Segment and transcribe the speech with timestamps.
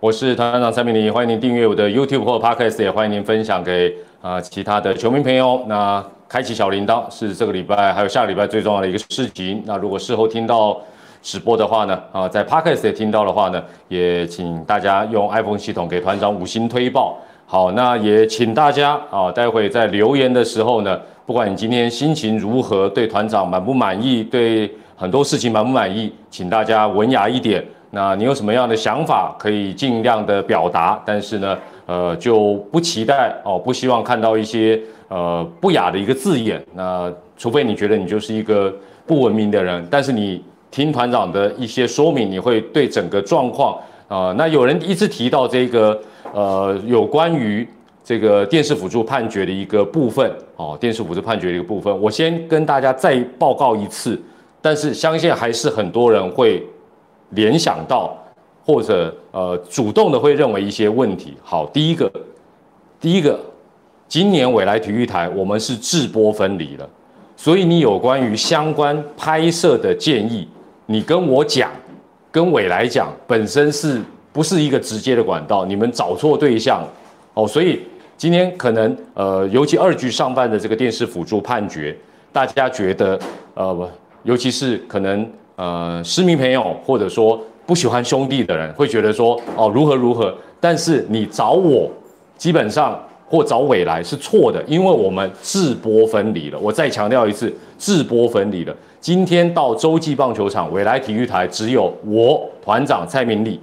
[0.00, 5.60] 我是团长蔡明黎，欢迎您订阅我的 YouTube 或 Podcast，也欢迎您分享给啊其他的球迷朋友。
[5.66, 9.60] 那开启小铃铛是这个礼拜还有下个礼拜最重要的一个事情。
[9.66, 10.80] 那如果事后听到
[11.20, 17.18] 直播的话呢，啊在 Podcast 也听到的话呢，也请大家用 iPhone 系统给团长五星推报。
[17.44, 20.96] 好，那也请大家啊，待会在留言的时候呢，
[21.26, 27.64] 不管你今天心情如何，对团长满不满意，对很多事情满不满意，请大家文雅一点。
[27.90, 36.62] 那你有什么样的想法，可以尽量的表达，但是呢，呃，就不期待哦，不希望看到一些呃不雅的一个字眼。
[36.74, 38.70] 那除非你觉得你就是一个
[39.06, 44.34] 不文明的人，但是你听团长的一些说明，你会对整个状况啊。
[44.36, 45.98] 那有人一直提到这个
[46.34, 47.66] 呃有关于
[48.04, 54.20] 这个电视辅助判决的一个部分哦，电视辅助判决的一个部分，我先跟大家再报告一次，
[54.60, 56.62] 但是相信还是很多人会。
[57.30, 58.16] 联想到
[58.64, 61.34] 或者呃主动的会认为一些问题。
[61.42, 62.10] 好，第一个，
[63.00, 63.38] 第一个，
[64.06, 66.88] 今年未来体育台我们是制播分离了，
[67.36, 70.48] 所以你有关于相关拍摄的建议，
[70.86, 71.70] 你跟我讲，
[72.30, 74.00] 跟未来讲，本身是
[74.32, 75.64] 不是一个直接的管道？
[75.64, 76.86] 你们找错对象
[77.34, 77.46] 哦。
[77.46, 77.82] 所以
[78.16, 81.96] 今天可能呃，尤其二局上半的这个电视辅助判决，
[82.32, 83.18] 大家觉得
[83.54, 83.90] 呃，
[84.24, 85.26] 尤其是可能。
[85.58, 91.90] 呃，市民朋友或者说不喜欢兄弟的人会觉得说哦如何如何，但是你找我
[92.36, 96.58] 基本上或找未来是错的，因为我们制播分离了。
[96.60, 98.76] 我再强调一次，制播分离了。
[99.00, 103.58] 今天到洲际棒球场，未来体育台只有我团长蔡明礼、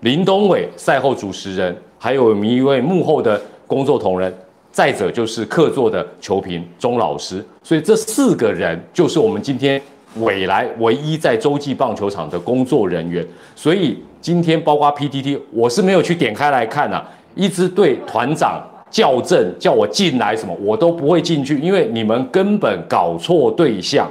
[0.00, 4.30] 林东伟赛后主持人，还有一位幕后的工作同仁，
[4.70, 7.42] 再者就是客座的球评钟老师。
[7.62, 9.80] 所以这四个人就是我们今天。
[10.18, 17.02] 未来唯一在洲际棒球场的工作人员，所以今天包括 PTT，我是没有去点开来看呐，
[17.34, 24.10] 一直对团长校正，叫我进来什么，我都不会进去，因为你们根本搞错对象，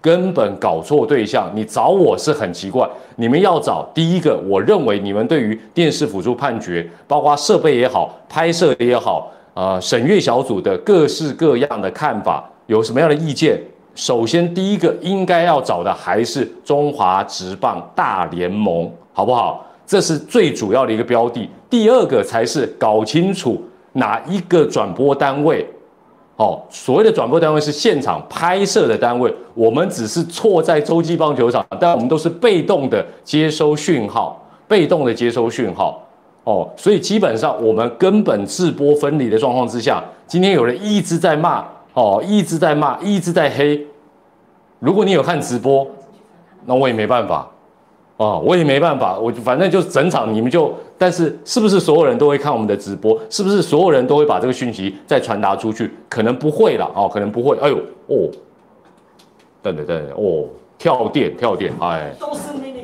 [0.00, 1.50] 根本搞错对象。
[1.54, 13.58] 你找我是很奇怪，你们要找第一个，我认为你们对于电视辅助判决，包括设备也好，拍摄也好，啊，审阅小组的各式各样的看法，有什么样的意见？
[13.98, 19.66] 首先，第一个应该要找的还是中华职棒大联盟，好不好？
[19.84, 21.50] 这是最主要的一个标的。
[21.68, 23.60] 第二个才是搞清楚
[23.94, 25.66] 哪一个转播单位，
[26.36, 36.00] 哦，所谓的转播单位是现场拍摄的单位，我们只是错在洲际棒球场，但我们都是被动的接收讯号，被动的接收讯号，
[36.44, 41.66] 哦，所以基本上我们根本自播分离的状况之下，今天有人一直在骂。
[41.98, 43.84] 哦，一直在骂，一直在黑。
[44.78, 45.84] 如果你有看直播，
[46.64, 47.50] 那我也没办法，
[48.18, 49.18] 哦，我也没办法。
[49.18, 53.18] 我反正就整场你们就，但是是不是所有人都会看我们的直播？
[53.28, 55.90] 是不是所有人都会把这个讯息再传达出去？
[56.08, 57.56] 可能不会了，哦，可能不会。
[57.58, 57.76] 哎呦，
[58.06, 58.30] 哦，
[59.60, 60.44] 等等等等，哦，
[60.78, 62.12] 跳电跳电，哎，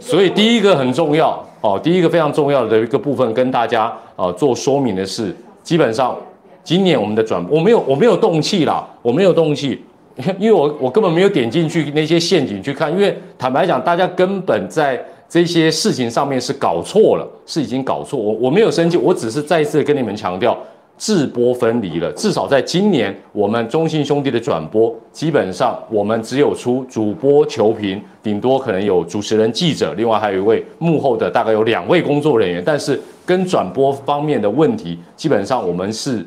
[0.00, 5.32] 所以第一个很重要，哦，第一个非常重要的一个部分跟大家啊做说明的是，
[5.62, 6.16] 基本上。
[6.64, 9.78] 今年我们的转我没有我没有动气啦，我没有动气，
[10.40, 14.98] 因为我我根本没有点进去那些陷阱去看，因为坦白讲，大家根本在
[15.28, 18.18] 这些事情上面是搞错了，是已经搞错。
[18.18, 20.56] 我我没有生气，我只是再一次跟你们强调，
[20.96, 22.10] 制播分离了。
[22.12, 32.62] 至少在今年，我们中信兄弟的转播，基本上我们只有出主播、球评，顶多可能有主持人、记者，另外还有一位幕后的，大概有两位工作人员。
[32.64, 36.24] 但是跟转播方面的问题，基本上我们是。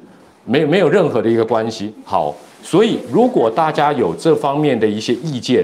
[0.47, 1.93] 没没有任何的一个关系。
[2.03, 5.63] 好，所以如果大家有这方面的一些意见，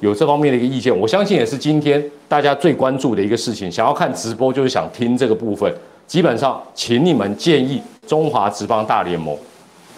[0.00, 3.70] 有这方面的一个意见，我相信也是今天大家最关注的一个事情。
[3.70, 5.72] 想要看直播，就是想听这个部分。
[6.08, 9.36] 基本上，请你们建议中华职棒大联盟，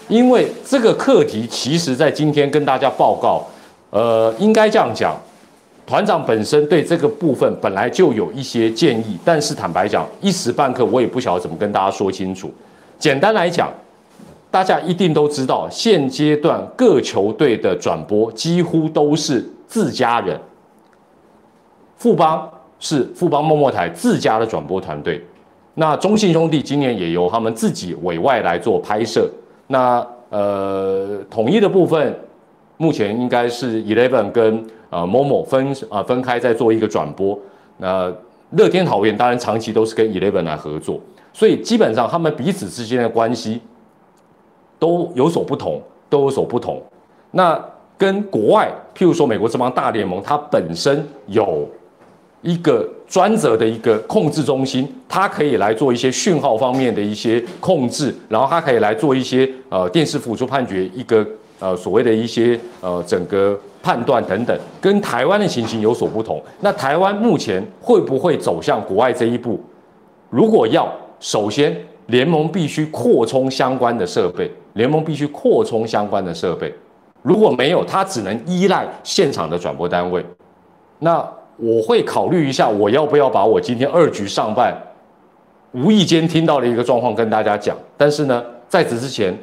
[0.08, 3.46] 因为这个课题其实在今天跟大家报告。
[3.90, 5.16] 呃，应该这样讲，
[5.86, 12.52] 团长本身对这个部分本来就有一些建议，但是坦白讲，一时半刻我也不晓得怎么跟大家说清楚。
[12.98, 13.72] 简单来讲。
[14.54, 20.40] 大家一定都知道，现阶段各球队的转播几乎都是自家人。
[21.96, 22.48] 富邦
[22.78, 25.20] 是富邦默默台自家的转播团队，
[25.74, 29.28] 那中信兄弟今年也由他们自己委外来做拍摄。
[29.66, 32.16] 那呃，统一的部分
[32.76, 37.36] 目前应该是 Eleven 跟呃某某分啊分开在做一个转播。
[37.78, 38.08] 那
[38.50, 41.00] 乐天桃园当然长期都是跟 Eleven 来合作，
[41.32, 43.60] 所以基本上他们彼此之间的关系。
[44.84, 46.78] 都有所不同，都有所不同。
[47.31, 47.58] 那
[47.96, 51.66] 跟国外，譬如说美国这帮大联盟，它本身有
[52.42, 61.26] 一个专责的一个控制中心，它可以来做一些讯号方面的一些控制，然后它可以来做一些呃电视辅助判决一个
[61.58, 66.42] 呃所谓的一些呃整个判断等等，跟台湾的情形有所不同。
[66.60, 69.58] 那台湾目前会不会走向国外这一步？
[70.28, 71.75] 如果要，首先
[72.06, 76.72] 联盟必须扩充相关的设备，联盟必须扩充相关的设备。
[77.22, 80.24] 如果没有，它只能依赖现场的转播单位。
[80.98, 84.76] 那我会考虑一下，我要不要把我今天二局上半
[85.72, 87.76] 无意间听到的一个状况跟大家讲。
[87.96, 89.34] 但是呢，在此之前，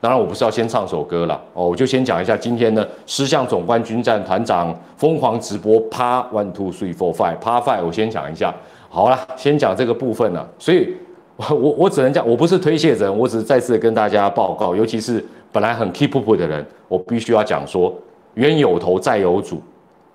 [0.00, 8.54] 当然我不是要先唱首歌了哦，我就先讲一下今天的狮象总冠军战团长疯狂直播趴 one two three four five 趴 five，我先讲一下。
[8.88, 10.48] 好了，先讲这个部分了。
[10.58, 10.94] 所以，
[11.50, 17.94] 我我我只能讲，我不是推卸责任，我只是再次跟大家报告，尤其是本来很 keep up 的人，我必须要讲说，
[18.34, 19.62] 冤有头债有主。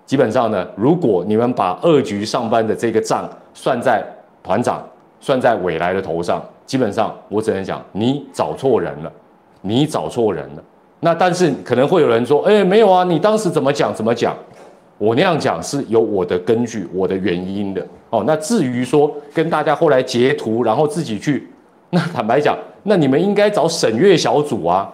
[0.06, 4.04] 基本上呢，如果你们把二局上班的这个账算在
[4.44, 4.86] 团长、
[5.22, 9.10] 算在未来的头上，基本上我只能讲你找错人了，
[9.62, 10.64] 你找错人了。
[11.00, 14.36] 那但是可能会有人说，哎，没有啊，你当时怎么讲怎么讲？
[15.04, 17.86] 我那样讲是有我的根据、我的原因的。
[18.10, 21.46] 哦，那至于说跟大家后来截图，然后自己去，
[21.90, 24.90] 那坦白讲，那你们应该找审阅小组啊。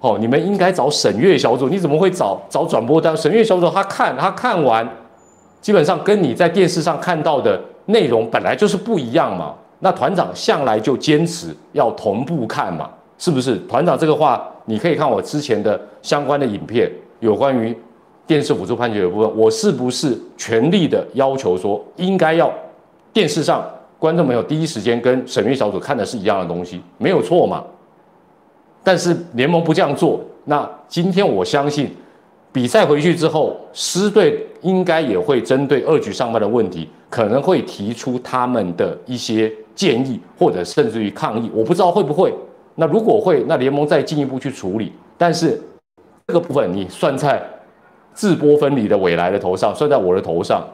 [0.00, 3.16] 哦，你们应该找审阅小组，你怎么会找找转播单？
[3.16, 4.86] 审阅小组他看他看完，
[5.62, 9.54] 基本上跟你在电视上看到的内容本来就是不一样嘛。
[9.78, 13.56] 那团长向来就坚持要同步看嘛，是不是？
[13.60, 17.74] 团长这个话，你可以看我之前的相关的影片，有关于
[18.30, 22.48] 电视辅助判决的部分，我是不是全力的要求说，应该要
[23.12, 23.68] 电视上
[23.98, 27.64] 观众朋友第一时间跟审阅小组看的是一样的东西，没有错嘛？
[28.84, 31.90] 但是联盟不这样做，那今天我相信
[32.52, 41.50] 比赛回去之后，狮队应该也会针对二局上半的问题，可能会提出他们的一些建议，或者甚至于抗议。
[41.52, 42.32] 我不知道会不会。
[42.76, 44.92] 那如果会，那联盟再进一步去处理。
[45.18, 45.60] 但是
[46.28, 47.42] 这个部分你算在
[48.14, 50.64] 自波分离的未来的头上，算在我的头上，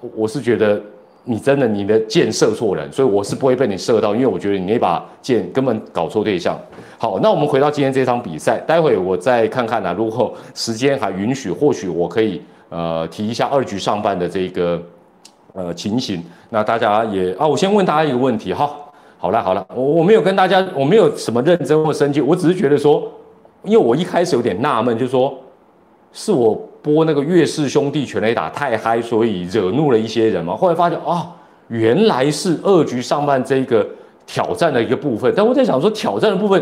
[0.00, 0.80] 我我是觉得。
[1.24, 6.58] 你真的你的箭射错人，所以我是不会被你射到，因为我觉得你那把箭根本搞错对象。
[6.98, 14.82] 好，那我们回到今天这场比赛，待会我再看看呢，如果时间还允许，或许我可以呃提一下二局上半的这个
[15.52, 16.20] 呃情形。
[16.50, 18.68] 那大家也啊，我先问大家一个问题哈。
[19.16, 23.08] 好了好了，我我没有跟大家，我没有什么认真或生气，我只是觉得说，
[23.62, 25.38] 因为我一开始有点纳闷，就是说
[26.12, 26.68] 是我。
[26.82, 30.56] 播那个岳氏兄弟全垒打太嗨，所以惹怒了一些人嘛。
[30.56, 31.32] 后来发现啊，
[31.68, 33.86] 原来是二局上半这一个
[34.26, 35.32] 挑战的一个部分。
[35.36, 36.60] 但我在想说，挑战的部分，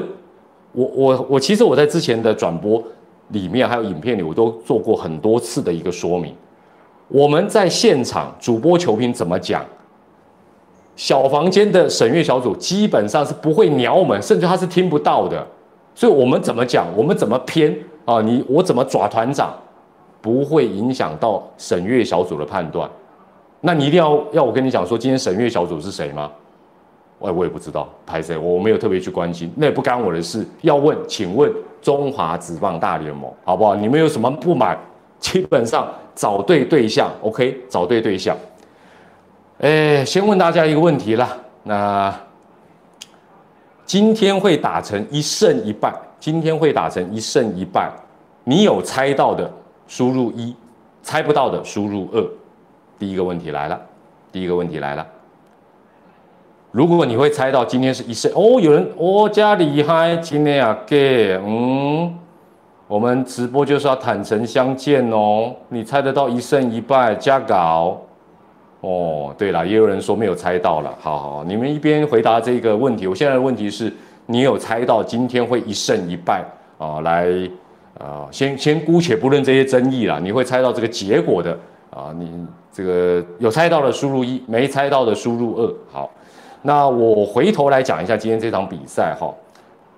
[0.72, 2.84] 我我我其实我在之前的转播
[3.28, 6.34] 里面还有影片里，我都做过很多次的一个说明。
[7.08, 9.64] 我们在现场主播球评怎么讲，
[10.96, 15.46] 小房间的审阅小组基本上是不会鸟我们，甚至他是听不到的。
[15.94, 17.74] 所以我们怎么讲，我们怎么偏
[18.16, 18.22] 啊？
[18.22, 19.54] 你我怎么抓团长？
[20.22, 22.86] 不会影响到审阅小组的判断，
[23.62, 26.30] 那你一定要要我跟你讲说今天审阅小组是谁吗？
[27.18, 30.46] 我我也不知道，拍谁，我没有特别去关心，那也不干我的事。
[30.60, 33.74] 要问，请问中华职棒大联盟好不好？
[33.74, 34.78] 你们有什么不满？
[35.18, 38.36] 基本上找对对象，OK，找对对象。
[39.60, 42.14] 哎，先问大家一个问题啦，那
[43.86, 45.94] 今天会打成一胜一败？
[46.20, 47.90] 今天会打成一胜一败？
[48.44, 49.50] 你有猜到的？
[49.88, 50.54] 输入一，
[51.02, 52.24] 猜不到的输入二。
[52.96, 53.80] 第一个问题来了，
[54.30, 55.04] 第一个问题来了。
[56.70, 62.14] 如果你会猜到今天是一胜哦，有人哦加厉害，今天啊给嗯，
[62.86, 65.52] 我们直播就是要坦诚相见哦。
[65.70, 68.00] 你猜得到一胜一败加稿
[68.82, 69.34] 哦？
[69.36, 70.94] 对了，也有人说没有猜到了。
[71.00, 73.08] 好好，你们一边回答这个问题。
[73.08, 73.92] 我现在的问题是，
[74.26, 76.44] 你有猜到今天会一胜一败
[76.78, 77.00] 啊？
[77.00, 77.28] 来。
[77.98, 81.50] 啊，先先姑且不论这些争议啦，你会猜到这个结果的
[81.90, 82.14] 啊？
[82.16, 85.74] 你这个有猜到的输入一，没猜到的输入二。
[85.92, 86.10] 好，
[86.62, 89.30] 那我回头来讲一下今天这场比赛哈。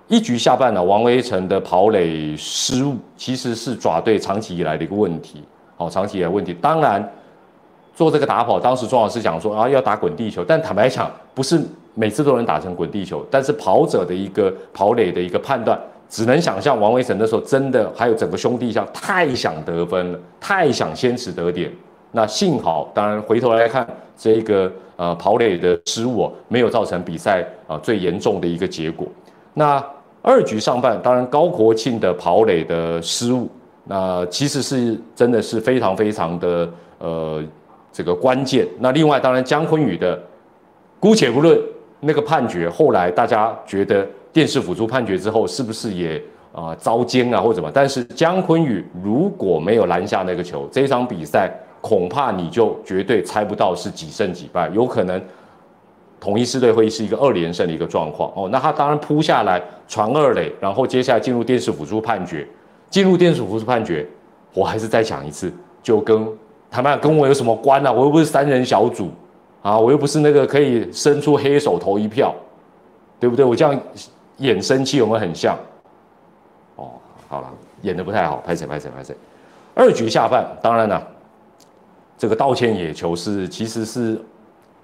[0.08, 5.44] 一局下半呢，王威成的跑垒失误其实是爪队长期以来的一个问题。
[5.76, 6.52] 好，长期以来问题。
[6.54, 7.08] 当然，
[7.94, 11.62] 做这个打跑，当时庄老师讲说啊，要打滚地球，但坦白讲，不是
[11.94, 13.24] 每次都能打成滚地球。
[13.30, 15.78] 但是跑者的一个跑垒的一个判断。
[16.08, 21.72] 只能想象王威成那时候真的还有整个兄弟象太想得分了，太想先持得点。
[22.10, 29.08] 那幸好，当然回头来看这个呃跑垒的失误没有造成比赛啊最严重的一个结果。
[29.54, 29.82] 那
[30.20, 33.48] 二局上半，当然高国庆的跑垒的失误，
[33.84, 36.68] 那其实是真的是非常非常的
[36.98, 37.42] 呃
[37.90, 38.68] 这个关键。
[38.80, 40.20] 那另外，当然姜昆宇的，
[41.00, 41.58] 姑且不论
[42.04, 46.20] 那个判决，后来大家觉得电视辅助判决之后，是不是也
[46.52, 47.70] 啊遭奸啊或怎么？
[47.72, 51.48] 但是姜昆宇如果没有拦下那个球，这场比赛
[51.80, 55.22] 恐怕你就绝对猜不到是几胜几败，有可能
[56.18, 58.48] 统一狮队会是一个二连胜的一个状况哦。
[58.50, 62.46] 那他当然扑下来传二垒，然后接下来进入电视辅助判决，
[62.90, 64.06] 进入电视辅助判决，
[64.54, 66.26] 我还是再讲一次，就跟。
[66.74, 67.92] 他们跟我有什么关呢？
[67.92, 69.10] 我又不是三人小组
[69.62, 72.34] 啊，我又不是那个可以伸出黑手投一票，
[73.20, 73.44] 对不对？
[73.44, 73.80] 我这样
[74.38, 75.56] 演生气有没有很像？
[76.74, 76.90] 哦，
[77.28, 77.48] 好了，
[77.82, 79.14] 演的不太好，拍谁拍谁拍谁。
[79.74, 81.00] 二局下半，当然了，
[82.18, 84.20] 这个道歉野球是其实是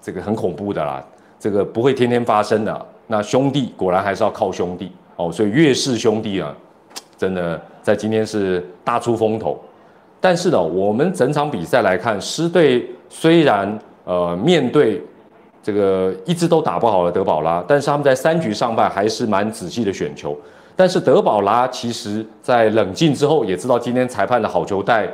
[0.01, 1.03] 这个很恐怖的啦，
[1.37, 2.85] 这个不会天天发生的。
[3.05, 6.55] 那兄弟果然还是要靠兄弟哦，所以岳氏兄弟啊，
[7.17, 9.59] 真的在今天是大出风头。
[10.21, 14.99] 但是呢，我们整场比赛来看，狮队虽然呃面对
[15.61, 20.35] 这个一直都打不好的德保拉，但是他们在三局上半还是蛮仔细的选球。
[20.75, 25.07] 但是德保拉其实在冷静之后，也知道今天裁判的好球带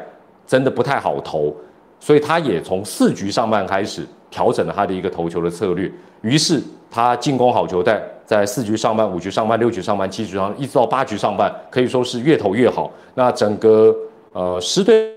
[0.47, 1.53] 真的不太好投，
[1.99, 5.91] 所以他也从四局上半开始调整了他的一个投球的策略。
[6.21, 12.89] 于是他进攻好球带，在四局上半、五局上半、六局上半、七局上，一直到八局上半，可以说是越投越好。
[13.13, 13.93] 那整个。
[14.37, 15.14] 呃，十队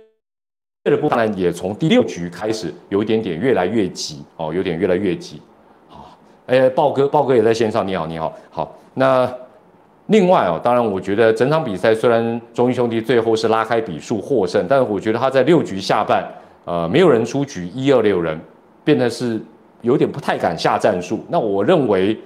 [0.85, 5.41] 的部分也从第六局开始有一点点越来越急哦，有点越来越急。
[5.89, 6.17] 好，
[6.47, 8.79] 哎，豹哥，豹哥也在线上，你好，你好，好。
[8.95, 9.31] 那
[10.07, 16.27] 另外哦，当然，我觉得整场比赛虽然中英兄弟最后是拉开比数获胜，但是我觉得他在六局下半，
[16.65, 18.39] 呃，没有人出局，一二六人，
[18.85, 19.41] 变得是
[19.83, 21.25] 有点不太敢下战术。
[21.29, 22.17] 那我认为，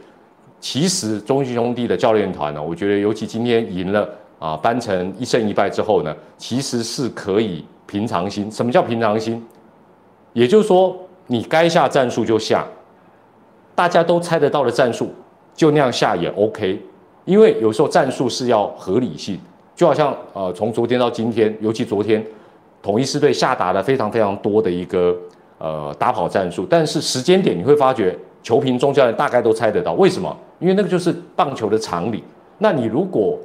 [0.61, 4.09] 其实中英兄弟的教练团呢，我觉得尤其今天赢了。
[4.39, 8.51] 啊，扳成一胜一败之后呢，其实是可以平常心。
[8.51, 9.45] 什么叫平常心？
[10.33, 10.97] 也就是说，
[11.27, 12.67] 你该下战术就下，
[13.75, 15.11] 大家都猜得到的战术
[15.55, 16.83] 就那样下也 OK。
[17.27, 19.39] 因为有时候战术是要合理性，
[19.77, 22.25] 就好像呃，从昨天到今天，尤其昨天，
[22.81, 25.15] 统一狮队下达了非常非常多的一个
[25.59, 30.35] 呃打跑战术，但是时间点你会发觉，球评中教练大概都猜得到，为什么？
[30.59, 32.25] 因为那个就是棒球的常理。
[32.57, 33.39] 那你如果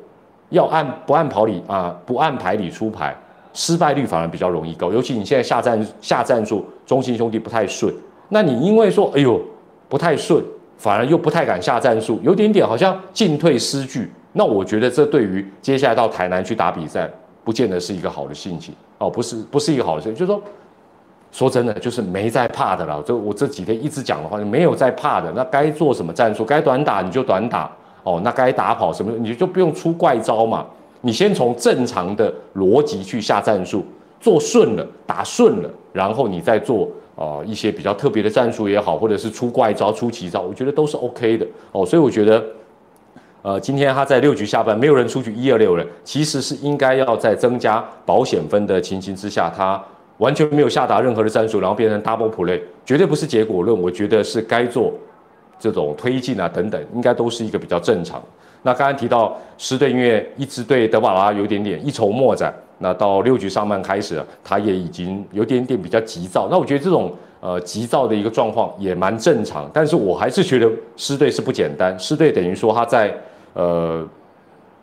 [0.49, 1.93] 要按不按跑理啊？
[2.05, 3.13] 不按牌理出牌，
[3.57, 4.91] 失败率反而比较容易高。
[4.91, 7.91] 尤其你现在下战下战术，中心兄弟不太顺，
[8.29, 9.41] 那你因为说哎呦
[9.89, 10.43] 不太顺，
[10.77, 14.11] 反而又不太敢下战术，有点点好像进退失据。
[14.33, 17.09] 那我觉得这对于接下来到台南去打比赛，
[17.43, 20.13] 不见得是一个好的心情哦，不是不是一个好的事情。
[20.15, 20.41] 就是说
[21.31, 23.01] 说真的，就是没在怕的了。
[23.01, 25.31] 就我这几天一直讲的话，没有在怕的。
[25.35, 27.71] 那该做什么战术，该短打你就短打。
[28.03, 30.63] 哦，那该打跑什么，你就不用出怪招嘛。
[31.01, 33.85] 你先从正常的逻辑去下战术，
[34.19, 41.45] 做顺了，打顺了，然后你再做啊一些比较特别的战术也好，或者是出怪招、出奇招，我觉得都是 OK 的。
[41.71, 42.43] 哦，所以我觉得，
[43.41, 49.83] 呃，今天他在六局下半没有人出局，一二六人，其实是应该要在增加保险分的情形之下，他
[50.17, 53.79] 完全没有下达任何的战术，然后变成 double play，绝对不是结果论。
[53.79, 54.93] 我觉得是该做。
[55.59, 58.21] 这种推进啊等等，应该都是一个比较正常。
[58.67, 62.53] 那刚刚提到狮队，因为一直对德瓦拉有点点一筹莫展。
[62.79, 66.49] 那到六局上半开始，他也已经有点点比较急躁。
[66.51, 69.71] 那我觉得这种呃急躁的一个状况也蛮正常。
[69.73, 71.97] 但是我还是觉得狮队是不简单。
[71.97, 73.13] 狮队等于说他在
[73.53, 74.05] 呃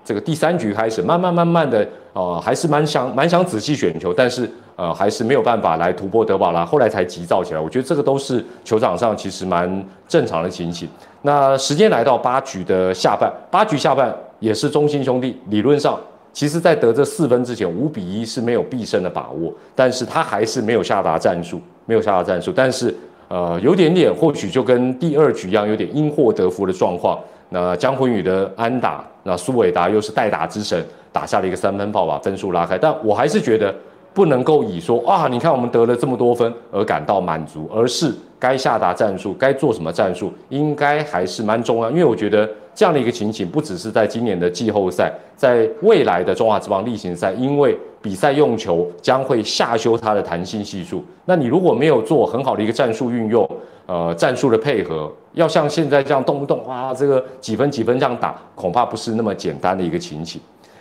[0.05, 4.51] 这个第三局开始，慢慢慢慢的呃还是蛮想蛮想仔细选球，但是。
[4.77, 7.61] 呃，还是没有办法来突破德保拉，后来才急躁起来。
[7.61, 10.89] 我觉得这个都是球场上其实蛮正常的情形。
[11.23, 15.97] 那时间来到八局的下半，八局下半也是中心兄弟理论上，
[16.33, 22.93] 其实在得这四分之前，五比一是没有必胜的把握，但是他还是没有下达战术，没有下达战术，但是
[23.29, 27.19] 呃，有点点或许就跟第二局一样，有点因祸得福的状况。
[27.51, 32.77] 那江宏宇的安打，那苏伟达又是代打之神，打下了一个三分炮，把分数拉开。
[32.79, 33.75] 但我还是觉得。
[34.15, 41.91] 不能够以说啊，你看我们得了这么多分而感到满足，而是该下达战术，该做什么战术，应该还是蛮重要。
[41.91, 51.03] 因为我觉得这样的一个情形，不只是在今年的季后赛，在未来的中华职棒例行赛，因为比赛用球将会下修它的弹性系数。
[51.25, 53.49] 那你如果没有做很好的一个战术运用，
[53.87, 60.39] 呃，战术的配合，要像现在这样动不动啊，这个几分几分这样打，恐怕不是那么简单的一个情形。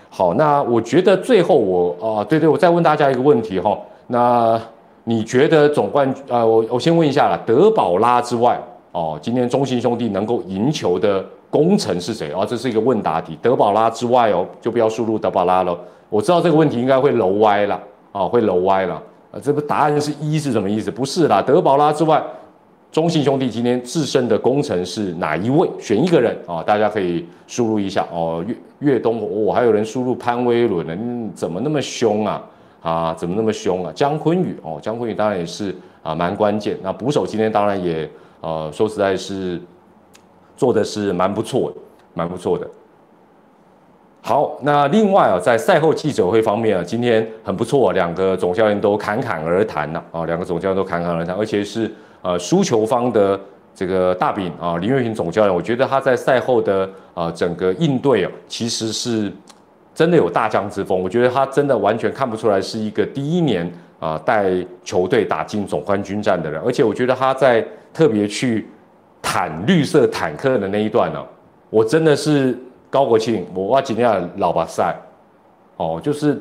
[0.09, 4.61] 好，那我觉得最后我啊，对对，我再问大家一个问题哈，那
[5.05, 8.61] 你觉得总冠军呃，我我先问一下啦，德保拉之外
[8.91, 12.45] 哦，今天中信兄弟能够赢球的功臣是谁啊？
[12.45, 15.77] 这是一个问答题，德保拉之外哦，就不要输入德保拉了。
[16.13, 19.01] 我知道这个问题应该会楼歪了啊，会楼歪了。
[19.31, 20.91] 啊，这不答案是一是什么意思？
[20.91, 22.23] 不是啦，德保拉之外，
[22.91, 25.67] 中信兄弟今天自身的功臣是哪一位？
[25.79, 28.45] 选一个人啊，大家可以输入一下哦。
[28.47, 32.43] 岳岳东，我还有人输入潘威伦呢，怎么那么凶啊？
[32.83, 33.91] 啊，怎么那么凶啊？
[33.95, 36.77] 姜昆宇哦，姜昆宇当然也是啊，蛮关键。
[36.83, 38.07] 那捕手今天当然也
[38.41, 39.59] 呃，说实在是
[40.55, 41.77] 做的是蛮不错的，
[42.13, 42.69] 蛮不错的。
[44.25, 53.37] 好，那另外啊，在赛后记者会方面啊，今天很不错，两个总教练都侃侃而谈呐啊，两个总教练都侃侃而谈，而且是呃输球方的
[53.75, 59.29] 这个大饼啊林月平总教练，我觉得他在赛后的啊整个应对啊，其实是
[59.93, 64.53] 真的有大将之风，我觉得他真的完全看不出来是一个第一年啊带
[64.85, 67.61] 球队打进总冠军战的人，而且我觉得他在
[67.93, 68.69] 特别去
[69.21, 71.21] 坦绿色坦克的那一段呢，
[71.69, 72.57] 我真的是。
[72.93, 74.95] 高国庆，我挖今天老把赛，
[75.77, 76.39] 哦，就是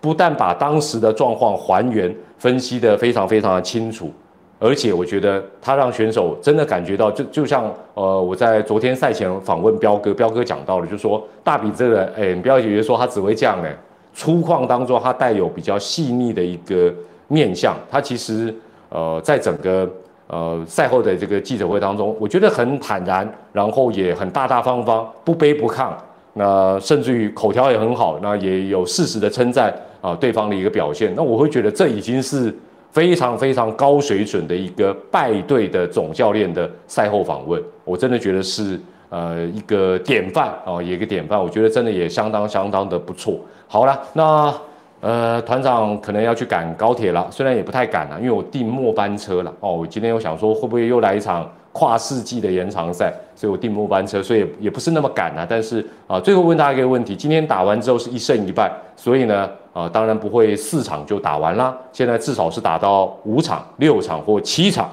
[0.00, 4.12] 不但把当时的状况还原分析的非常非常的清楚，
[4.60, 13.76] 而且我觉得他让选手真的感觉到，就就像呃我在昨天赛前访问彪哥，彪哥讲到了，就说大比这个人，哎，你不要以为说他只会这样哎，
[14.14, 16.94] 粗犷当中他带有比较细腻的一个
[17.26, 18.54] 面相，他其实
[18.90, 19.90] 呃在整个。
[20.28, 25.90] 呃，赛后的这个记者会当中，我觉得很坦然，然后也很大大方方，不卑不亢，
[26.34, 32.54] 那甚至于口条也很好，那也有适时的称赞啊对方的一个表现，那我会觉得这已经是
[32.90, 43.40] 非常非常高水准的一个败队的总教练的赛后访问，我真的觉得是呃一个典范啊，一个典范，我觉得真的也相当相当的不错。
[43.66, 44.54] 好了，那。
[45.00, 49.54] 呃，团长可能要去赶高铁了，虽然也不太赶了，因为我订末班车了。
[49.60, 53.12] 哦，我今天又想说，会不会又来一场跨世纪的延长赛？
[53.36, 55.46] 所以我订末班车，所以也不是那么赶啊。
[55.48, 61.76] 但是啊，最后问大家一个问题：今天打完之后是一胜一败，所以呢，啊，当然不会四场就打完啦。
[61.92, 64.90] 现在至少是打到五场、六场或七场。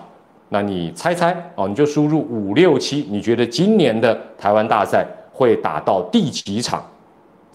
[0.50, 6.84] 那你猜猜哦，你就输入五六七，你觉得今年的台湾大赛会打到第几场？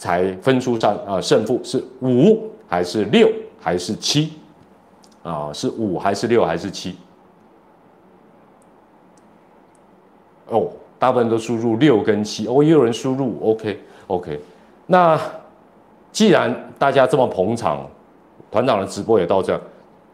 [0.01, 4.33] 才分出上啊胜负是五还是六还是七
[5.23, 5.53] 啊？
[5.53, 6.97] 是五还是六还是七？
[10.49, 14.41] 哦，大部分都输入六跟七哦，也有人输入 OK OK。
[14.87, 15.21] 那
[16.11, 17.87] 既然大家这么捧场，
[18.51, 19.61] 团长的直播也到这，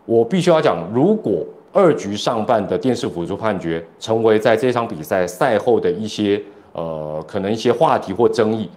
[0.04, 8.68] 我必须要讲，如果二局上半的电视辅助判决成为在这场比赛赛后的一些呃可能一些话题或争议。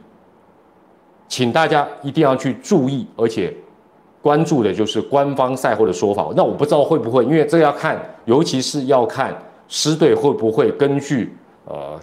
[1.29, 3.53] 请大家一定要去注意，而且
[4.21, 6.27] 关注的就是官方赛后的说法。
[6.35, 9.33] 那我不知道会不会，因为这要看，尤其是要看
[9.67, 11.33] 狮队会不会根据
[11.65, 11.97] 呃，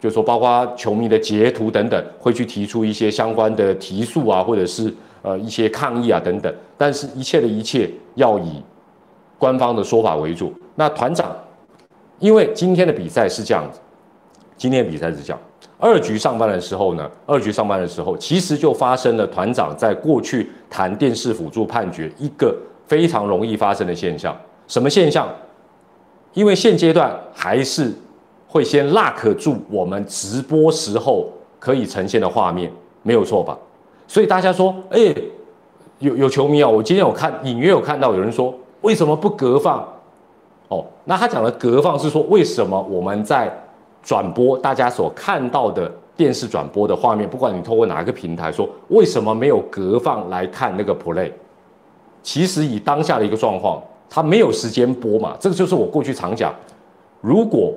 [0.00, 6.52] 就说包括球迷的截图等等，会去提出一些相关的提速啊，或者是呃一些抗议啊等等。
[6.78, 8.62] 但是一切的一切要以
[9.38, 10.52] 官方的说法为主。
[10.74, 11.36] 那团长，
[12.18, 13.78] 因为今天的比赛是这样子，
[14.56, 15.38] 今天的比赛是这样。
[15.84, 24.34] 二局上班的时候呢，二局上班的时候，其实就发生了团长在过去谈电视辅助判决一个非常容易发生的现象。
[24.66, 25.28] 什么现象？
[26.32, 27.92] 因为现阶段还是
[28.48, 33.54] 会先 lock 住我们直播时候可以呈现的画面，没有错吧？
[34.08, 35.14] 所以大家说，哎，
[35.98, 39.86] 有有球迷啊，我今天有看隐约有看到有人说，为什么不隔放？
[40.68, 43.54] 哦，那他讲的隔放是说，为什么我们在
[44.04, 51.32] 转播大家所看到的电视转播的画面，不管你透过哪一个平台说，为什么没有隔放来看那个 play？
[52.22, 55.34] 其实以当下的一个状况，他没有时间播嘛。
[55.40, 56.54] 这个就是我过去常讲，
[57.20, 57.72] 如果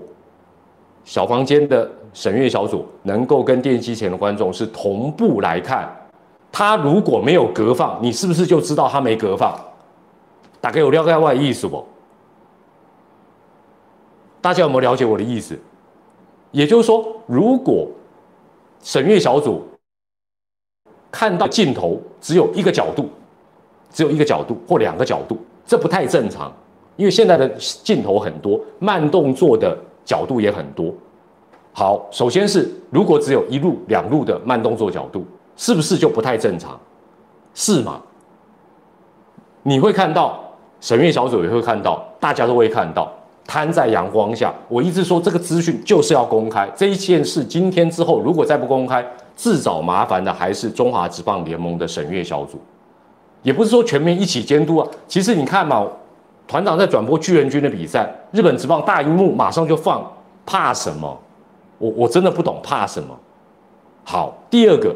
[1.05, 5.89] 小房间的审阅小组能够跟电视机前的观众是同步来看，
[6.51, 9.57] 他如果没有隔放，你是不是就知道他没隔放？
[10.59, 11.85] 大概有了解我的意思不？
[14.41, 15.57] 大家有没有了解我的意思？
[16.57, 17.87] 也就是说，如果
[18.81, 19.61] 审阅小组
[21.11, 23.07] 看到镜头只有一个角度，
[23.91, 26.51] 只有一个角度或两个角度，这不太正常，
[26.95, 30.91] 因为现在的镜头很多，慢动作的角度也很多。
[31.73, 35.23] 好，首先是如果只有一路、两路的慢动作角度，
[35.55, 36.79] 是不是就不太正常？
[37.53, 38.01] 是吗？
[39.61, 40.43] 你会看到
[40.81, 43.13] 审阅小组也会看到，大家都会看到。
[43.47, 46.69] 摊在阳光下，我一直说这个资讯就是要公开。
[46.75, 49.03] 这一件事今天之后，如果再不公开，
[49.35, 52.59] 自找麻烦的还是中华职棒联盟的审阅小组。
[53.43, 54.87] 也不是说全面一起监督啊。
[55.07, 55.87] 其实你看嘛，
[56.45, 60.05] 团长在转播巨人军的比赛，日本职棒大荧幕马上就放，
[60.45, 61.17] 怕什么？
[61.77, 63.17] 我我真的不懂怕什么。
[64.03, 64.93] 好，第二个，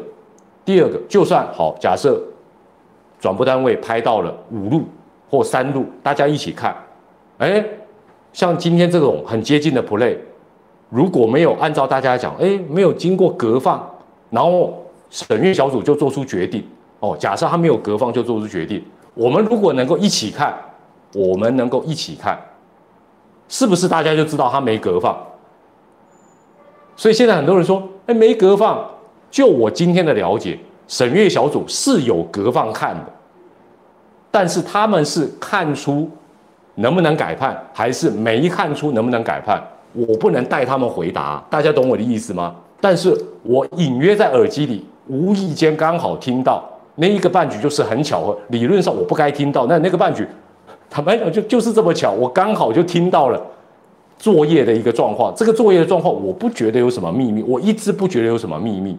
[0.64, 2.20] 第二个，就算好，假设
[3.18, 4.82] 转播单位拍到了五路
[5.30, 6.76] 或三路，大家一起看。
[7.38, 7.64] 哎，
[8.32, 10.16] 像今天这种很接近的 play，
[10.88, 13.88] 如果没有按照大家讲，哎，没有经过隔放，
[14.30, 16.64] 然后审阅小组就做出决定。
[17.00, 18.82] 哦，假设他没有隔放就做出决定，
[19.14, 20.54] 我们如果能够一起看，
[21.14, 22.38] 我们能够一起看，
[23.48, 25.16] 是不是大家就知道他没隔放？
[26.94, 28.88] 所以现在很多人说，哎，没隔放。
[29.30, 33.06] 就我今天的了解，审阅小组是有隔放看的，
[34.30, 36.08] 但是他们是看出
[36.76, 41.42] 能不能改判，还是没看出能不能改判，我不能带他们回答。
[41.50, 42.54] 大家懂我的意思吗？
[42.80, 46.62] 但是我隐约在耳机里，无意间刚好听到
[46.96, 48.36] 那一个半局，就是很巧合。
[48.48, 50.26] 理论上我不该听到，那那个半局，
[50.90, 53.40] 坦白讲就就是这么巧，我刚好就听到了。
[54.18, 58.96] 作业的一个状况，这个作业的状况，我不觉得有什么秘密，我一直不觉得有什么秘密。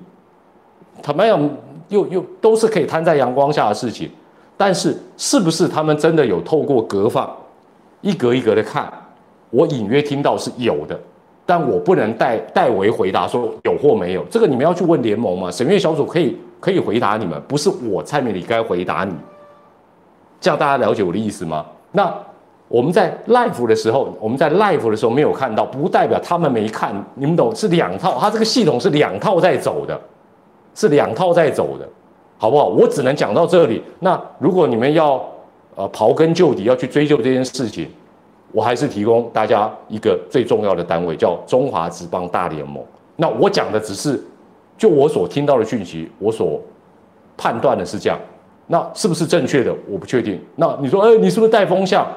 [1.01, 1.49] 坦白讲，
[1.87, 4.11] 又又都是可以摊在阳光下的事情，
[4.57, 7.33] 但是是不是他们真的有透过隔放，
[8.03, 8.87] 一格一格的看？
[9.49, 10.99] 我隐约听到是有的，
[11.43, 14.23] 但我不能代代为回答说有或没有。
[14.29, 15.49] 这个你们要去问联盟嘛？
[15.49, 19.13] 审阅小组可以可以回答你们，不是我蔡明礼该回答你。
[20.39, 21.65] 这样大家了解我的意思吗？
[21.91, 22.13] 那。
[22.69, 26.91] 我们在 live 的时候，我们在 live 的时候没有看到，不代表他们没看。
[27.13, 27.53] 你们懂？
[27.53, 29.99] 是两套，它这个系统是两套在走的，
[30.73, 31.87] 是两套在走的，
[32.39, 32.65] 好不好？
[32.69, 33.83] 我只能讲到这里。
[33.99, 35.23] 那如果你们要
[35.75, 37.87] 呃刨根究底，要去追究这件事情，
[38.51, 42.83] 我还是提供大家一个最重要的单位，叫中华职棒大联盟。
[43.15, 44.21] 那我讲的只是
[44.77, 46.61] 就我所听到的讯息，我所
[47.37, 48.19] 判断的是这样。
[48.67, 49.75] 那是不是正确的？
[49.89, 50.39] 我不确定。
[50.55, 52.07] 那你说，哎，你是不是带风向？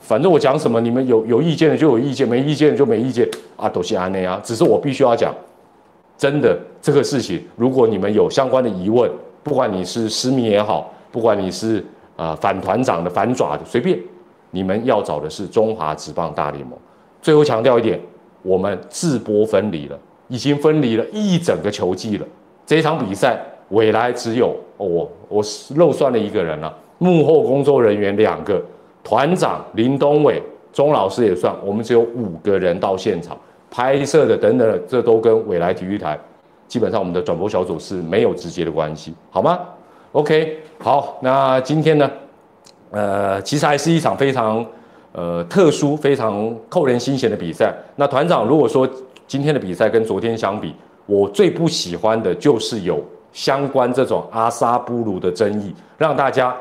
[0.00, 4.40] 反正我讲什么，你们有有意见的就有意见，没意见的就没意见啊，都是安内啊。
[4.42, 5.32] 只是我必须要讲，
[6.18, 9.10] 真的这个事情，如果你们有相关的疑问，
[9.42, 11.82] 不管你是私密也好，不管你是
[12.18, 13.98] 啊反团长的、反爪的，随便，
[14.50, 16.78] 你们要找的是中华职棒大联盟。
[17.22, 17.98] 最后强调一点，
[18.42, 22.26] 我们自播分离了，已经分离了一整个球季了。
[22.66, 25.42] 这场比赛，未来只有我，我
[25.76, 28.62] 漏算了一个人了，幕后工作人员两个。
[29.04, 33.34] 团长林东伟、钟老师也算，我们只有五个人到现场
[33.70, 36.18] 拍摄的，等等，这都跟未来体育台，
[36.66, 39.60] 基本上我们的转播小组是没有直接的关系，好吗
[40.12, 42.10] ？OK，好，那今天呢，
[42.90, 44.64] 呃，其实还是一场非常
[45.12, 47.74] 呃特殊、非常扣人心弦的比赛。
[47.96, 48.88] 那团长如果说
[49.26, 50.74] 今天的比赛跟昨天相比，
[51.06, 56.56] 我最不喜欢的就是有相关这种阿萨布鲁的争议，让大家。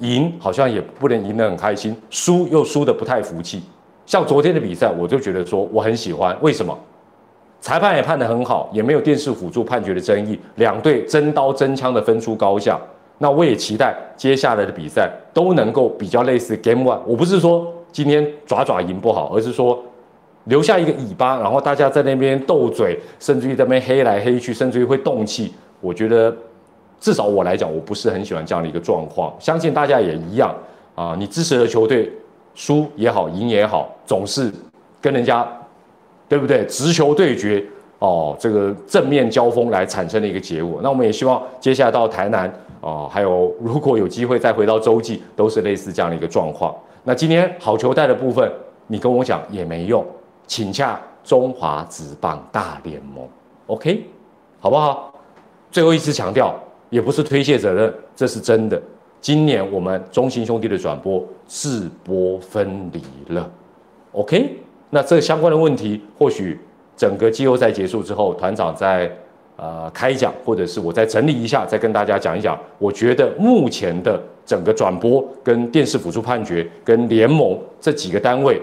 [0.00, 3.60] 赢好像也不能赢得很开心，输又输得不太服气。
[4.06, 6.78] 像昨天的比赛，我就觉得说我很喜欢，为什么？
[7.60, 12.78] 裁判也判得很好，也没有电视辅助判决的争议，两队真刀真枪的分出高下。
[13.18, 17.00] 那我也期待接下来的比赛都能够比较类似 Game One。
[17.04, 19.82] 我不是说今天爪爪赢不好，而是说
[20.44, 25.52] 留下一个尾巴，然后大家在那边斗嘴，甚至于在那边黑来黑去，甚至于会动气。
[25.80, 26.34] 我觉得。
[27.00, 29.32] 至少我来讲，我不是很喜欢这样的一个状况。
[29.38, 30.52] 相信大家也一样
[30.96, 31.14] 啊。
[31.16, 32.10] 你支持的球队
[32.56, 34.52] 输也好，赢也好，总是
[35.00, 35.46] 跟人家
[36.28, 36.66] 对不对？
[36.66, 37.64] 直球对决
[37.98, 40.80] 哦，这个正面交锋来产生的一个结果。
[40.82, 46.74] 那我们也希望接下来到台南啊，还有如果有机会再回到洲际，都是类似这样的一个状况。
[47.04, 48.50] 那今天好球带的部分，
[48.86, 50.04] 你跟我讲也没用，
[50.46, 53.26] 请洽中华职棒大联盟
[53.66, 54.04] ，OK，
[54.60, 55.12] 好不好？
[55.70, 56.54] 最后一次强调。
[56.90, 58.80] 也不是推卸责任，这是真的。
[59.20, 63.46] 今年我们中信兄弟的转播自播分离了
[64.12, 64.56] ，OK？
[64.88, 66.58] 那这相关的问题，或许
[66.98, 69.10] 整个季后赛结束之后，团长在
[69.56, 72.58] 呃开讲，或者是我再整理一下，再跟大家讲一讲。
[72.78, 78.60] 我觉得目前的整个转播跟电视辅助判决跟联盟这几个单位，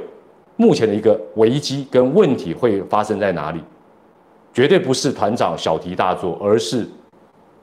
[0.58, 3.64] 目前的一个危机跟问题会发生在哪里？
[4.54, 6.86] 绝对不是团长小题大做，而是。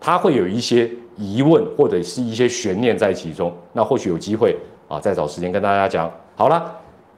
[0.05, 4.57] 他会有一些疑问或者是一些悬念在其中，那或许有机会
[4.89, 6.11] 啊，再找时间跟大家讲。
[6.35, 6.75] 好了，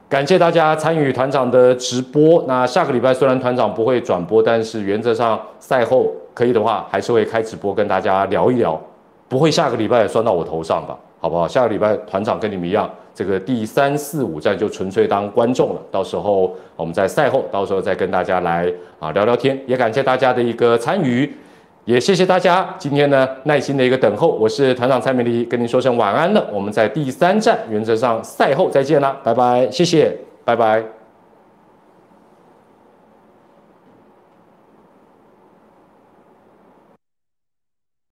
[0.07, 2.43] 感谢大家参与团长的直播。
[2.47, 8.79] 那下个礼拜虽然团长不会转播，但是原则上赛后可以的话，还是会开直播跟大家聊一聊，
[9.27, 10.95] 不会下个礼拜算到我头上吧？
[11.19, 11.47] 好不好？
[11.47, 15.81] 下个礼拜团长跟你们一样，这个第三四五站就纯粹当观众了。
[15.89, 19.59] 到时候我们在赛后，到时候再跟大家来啊聊聊天。
[19.65, 21.35] 也感谢大家的一个参与。
[21.85, 26.43] 也谢谢大家今天呢耐心的一个等候，我是团长蔡美丽，跟您说声晚安了。
[26.51, 30.94] 我们在第三站，原则上赛后再见啦，拜拜，谢谢，拜拜。